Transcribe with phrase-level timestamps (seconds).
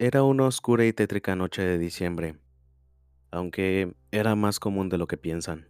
[0.00, 2.38] Era una oscura y tétrica noche de diciembre,
[3.32, 5.66] aunque era más común de lo que piensan.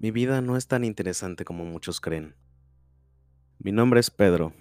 [0.00, 2.34] Mi vida no es tan interesante como muchos creen.
[3.60, 4.52] Mi nombre es Pedro.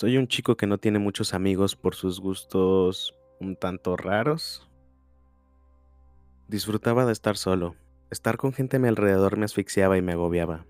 [0.00, 4.66] Soy un chico que no tiene muchos amigos por sus gustos un tanto raros.
[6.48, 7.76] Disfrutaba de estar solo.
[8.08, 10.64] Estar con gente a mi alrededor me asfixiaba y me agobiaba.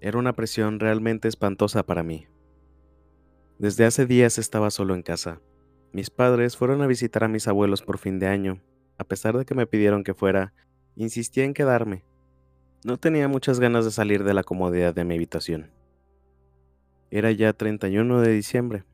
[0.00, 2.28] Era una presión realmente espantosa para mí.
[3.58, 5.40] Desde hace días estaba solo en casa.
[5.92, 8.62] Mis padres fueron a visitar a mis abuelos por fin de año.
[8.96, 10.54] A pesar de que me pidieron que fuera,
[10.94, 12.04] insistí en quedarme.
[12.84, 15.81] No tenía muchas ganas de salir de la comodidad de mi habitación.
[17.14, 18.84] Era ya 31 de diciembre,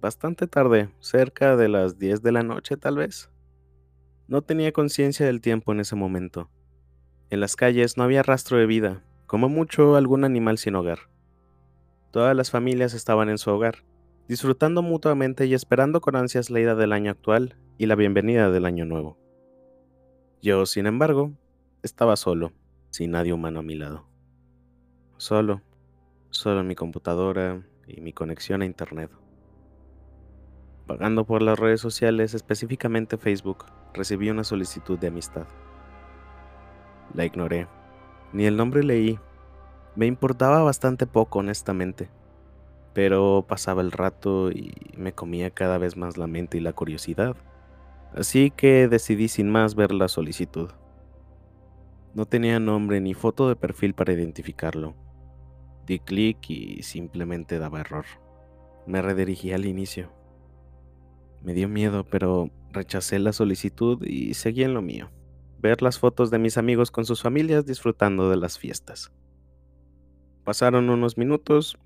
[0.00, 3.32] bastante tarde, cerca de las 10 de la noche tal vez.
[4.28, 6.48] No tenía conciencia del tiempo en ese momento.
[7.30, 11.10] En las calles no había rastro de vida, como mucho algún animal sin hogar.
[12.12, 13.84] Todas las familias estaban en su hogar,
[14.28, 18.66] disfrutando mutuamente y esperando con ansias la ida del año actual y la bienvenida del
[18.66, 19.18] año nuevo.
[20.40, 21.32] Yo, sin embargo,
[21.82, 22.52] estaba solo,
[22.90, 24.06] sin nadie humano a mi lado.
[25.16, 25.60] Solo,
[26.34, 29.10] solo mi computadora y mi conexión a Internet.
[30.86, 35.46] Pagando por las redes sociales, específicamente Facebook, recibí una solicitud de amistad.
[37.14, 37.66] La ignoré.
[38.32, 39.18] Ni el nombre leí.
[39.96, 42.10] Me importaba bastante poco, honestamente
[42.94, 47.36] pero pasaba el rato y me comía cada vez más la mente y la curiosidad.
[48.14, 50.70] Así que decidí sin más ver la solicitud.
[52.14, 54.94] No tenía nombre ni foto de perfil para identificarlo.
[55.86, 58.06] Di clic y simplemente daba error.
[58.86, 60.10] Me redirigí al inicio.
[61.42, 65.10] Me dio miedo, pero rechacé la solicitud y seguí en lo mío.
[65.58, 69.12] Ver las fotos de mis amigos con sus familias disfrutando de las fiestas.
[70.44, 71.78] Pasaron unos minutos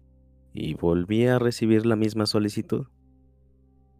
[0.52, 2.86] y volví a recibir la misma solicitud.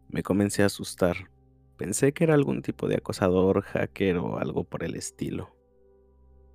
[0.09, 1.31] Me comencé a asustar.
[1.77, 5.58] Pensé que era algún tipo de acosador, hacker o algo por el estilo.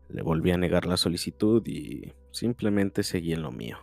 [0.09, 3.77] Le volví a negar la solicitud y simplemente seguí en lo mío.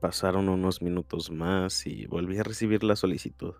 [0.00, 3.54] Pasaron unos minutos más y volví a recibir la solicitud.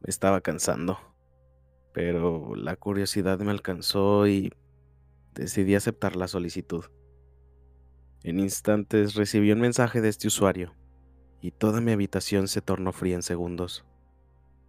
[0.00, 0.98] Me estaba cansando,
[1.92, 4.52] pero la curiosidad me alcanzó y
[5.34, 6.84] decidí aceptar la solicitud.
[8.24, 10.74] En instantes recibí un mensaje de este usuario
[11.40, 13.84] y toda mi habitación se tornó fría en segundos,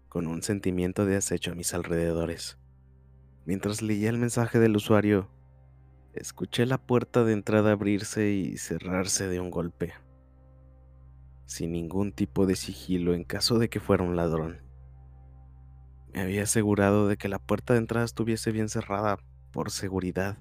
[0.09, 2.57] con un sentimiento de acecho a mis alrededores.
[3.45, 5.29] Mientras leía el mensaje del usuario,
[6.13, 9.93] escuché la puerta de entrada abrirse y cerrarse de un golpe,
[11.45, 14.61] sin ningún tipo de sigilo en caso de que fuera un ladrón.
[16.13, 19.17] Me había asegurado de que la puerta de entrada estuviese bien cerrada
[19.51, 20.37] por seguridad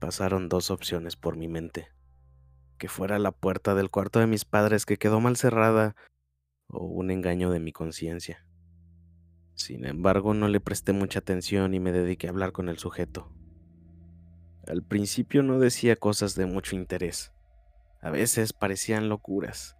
[0.00, 1.88] Pasaron dos opciones por mi mente.
[2.78, 5.94] Que fuera la puerta del cuarto de mis padres que quedó mal cerrada
[6.68, 8.46] o un engaño de mi conciencia.
[9.60, 13.30] Sin embargo, no le presté mucha atención y me dediqué a hablar con el sujeto.
[14.66, 17.34] Al principio no decía cosas de mucho interés.
[18.00, 19.76] A veces parecían locuras,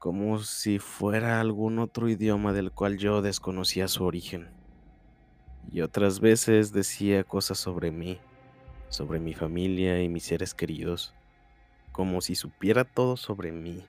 [0.00, 4.50] como si fuera algún otro idioma del cual yo desconocía su origen.
[5.70, 8.18] Y otras veces decía cosas sobre mí,
[8.88, 11.14] sobre mi familia y mis seres queridos,
[11.92, 13.84] como si supiera todo sobre mí,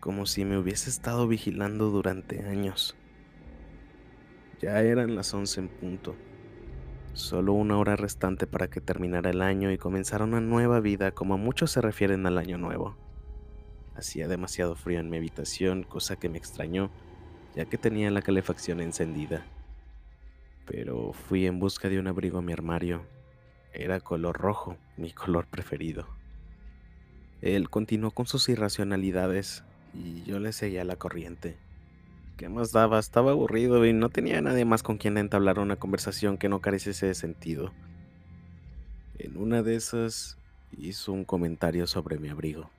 [0.00, 2.96] como si me hubiese estado vigilando durante años.
[4.60, 6.14] Ya eran las once en punto,
[7.14, 11.38] solo una hora restante para que terminara el año y comenzara una nueva vida como
[11.38, 12.96] muchos se refieren al año nuevo.
[13.94, 16.90] Hacía demasiado frío en mi habitación, cosa que me extrañó,
[17.54, 19.46] ya que tenía la calefacción encendida.
[20.66, 23.02] Pero fui en busca de un abrigo a mi armario
[23.72, 26.06] era color rojo, mi color preferido.
[27.40, 31.56] Él continuó con sus irracionalidades y yo le seguía la corriente.
[32.40, 32.98] ¿Qué más daba?
[32.98, 37.04] Estaba aburrido y no tenía nadie más con quien entablar una conversación que no careciese
[37.04, 37.70] de sentido.
[39.18, 40.38] En una de esas
[40.72, 42.70] hizo un comentario sobre mi abrigo.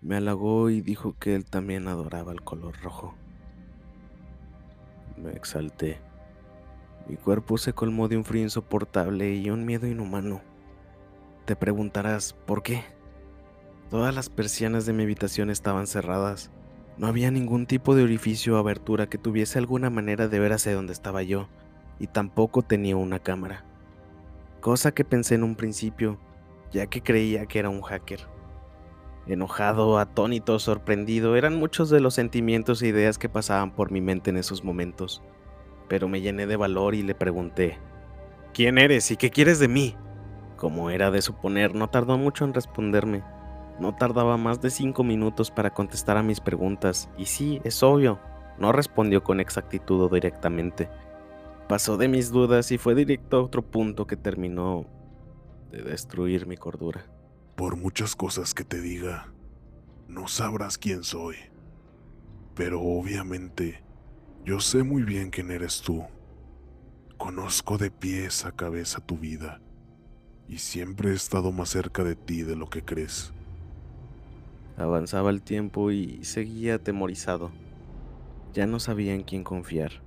[0.00, 3.14] Me halagó y dijo que él también adoraba el color rojo.
[5.18, 6.00] Me exalté.
[7.08, 10.40] Mi cuerpo se colmó de un frío insoportable y un miedo inhumano.
[11.44, 12.84] Te preguntarás, ¿por qué?
[13.90, 16.50] Todas las persianas de mi habitación estaban cerradas.
[17.00, 20.74] No había ningún tipo de orificio o abertura que tuviese alguna manera de ver hacia
[20.74, 21.48] dónde estaba yo,
[21.98, 23.64] y tampoco tenía una cámara.
[24.60, 26.18] Cosa que pensé en un principio,
[26.70, 28.20] ya que creía que era un hacker.
[29.26, 34.28] enojado, atónito, sorprendido, eran muchos de los sentimientos e ideas que pasaban por mi mente
[34.28, 35.22] en esos momentos.
[35.88, 37.78] Pero me llené de valor y le pregunté,
[38.52, 39.96] ¿quién eres y qué quieres de mí?
[40.58, 43.22] Como era de suponer, no tardó mucho en responderme.
[43.80, 48.20] No tardaba más de cinco minutos para contestar a mis preguntas, y sí, es obvio,
[48.58, 50.90] no respondió con exactitud o directamente.
[51.66, 54.84] Pasó de mis dudas y fue directo a otro punto que terminó
[55.70, 57.06] de destruir mi cordura.
[57.56, 59.32] Por muchas cosas que te diga,
[60.08, 61.36] no sabrás quién soy.
[62.54, 63.82] Pero obviamente,
[64.44, 66.04] yo sé muy bien quién eres tú.
[67.16, 69.60] Conozco de pies a cabeza tu vida
[70.48, 73.32] y siempre he estado más cerca de ti de lo que crees.
[74.80, 77.50] Avanzaba el tiempo y seguía atemorizado.
[78.54, 80.02] Ya no sabía en quién confiar.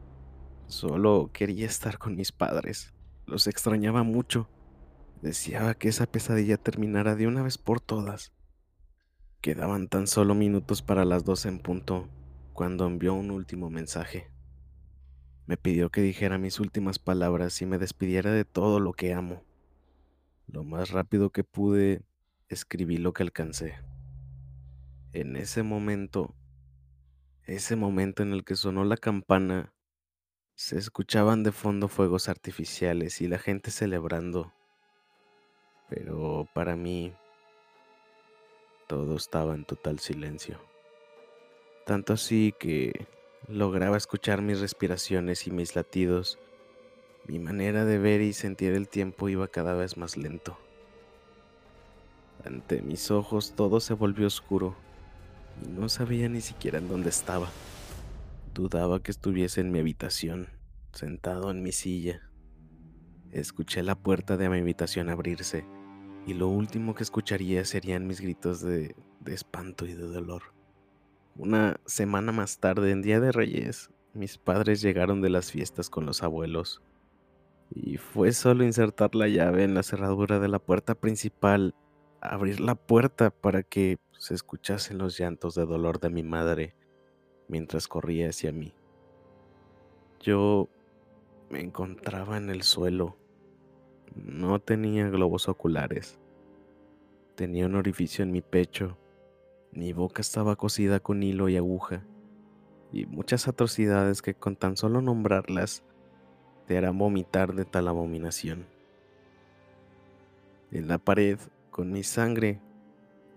[0.66, 2.92] Solo quería estar con mis padres.
[3.28, 4.50] Los extrañaba mucho.
[5.22, 8.34] Deseaba que esa pesadilla terminara de una vez por todas.
[9.42, 12.10] Quedaban tan solo minutos para las dos en punto
[12.54, 14.31] cuando envió un último mensaje.
[15.46, 19.44] Me pidió que dijera mis últimas palabras y me despidiera de todo lo que amo.
[20.48, 22.02] Lo más rápido que pude,
[22.50, 23.75] escribí lo que alcancé.
[25.13, 26.36] En ese momento,
[27.45, 29.74] ese momento en el que sonó la campana,
[30.56, 34.54] se escuchaban de fondo fuegos artificiales y la gente celebrando
[35.94, 37.13] pero para mí
[38.88, 40.60] todo estaba en total silencio.
[41.86, 43.06] Tanto así que
[43.48, 46.39] lograba escuchar mis respiraciones y mis latidos.
[47.27, 50.57] Mi manera de ver y sentir el tiempo iba cada vez más lento.
[52.44, 54.75] Ante mis ojos todo se volvió oscuro
[55.61, 57.50] y no sabía ni siquiera en dónde estaba.
[58.53, 60.47] Dudaba que estuviese en mi habitación,
[60.94, 62.21] sentado en mi silla.
[63.31, 65.65] Escuché la puerta de mi habitación abrirse
[66.25, 68.95] y lo último que escucharía serían mis gritos de,
[69.25, 70.44] espanto y de dolor.
[71.35, 76.05] Una semana más tarde, en Día de Reyes, mis padres llegaron de las fiestas con
[76.05, 76.81] los abuelos
[77.71, 81.73] y fue solo insertar la llave en la cerradura de la puerta principal,
[82.21, 86.75] abrir la puerta para que se escuchasen los llantos de dolor de mi madre
[87.50, 88.74] mientras corría hacia mí.
[90.22, 90.70] Yo
[91.50, 93.18] me encontraba en el suelo,
[94.16, 96.22] no tenía globos oculares.
[97.36, 98.98] Tenía un orificio en mi pecho.
[99.74, 102.06] Mi boca estaba cosida con hilo y aguja.
[102.94, 105.84] Y muchas atrocidades que con tan solo nombrarlas
[106.66, 108.68] te harán vomitar de tal abominación.
[110.72, 111.40] En la pared,
[111.72, 112.62] con mi sangre,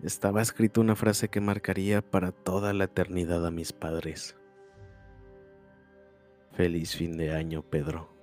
[0.03, 4.35] estaba escrita una frase que marcaría para toda la eternidad a mis padres.
[6.53, 8.16] Feliz fin de año, Pedro.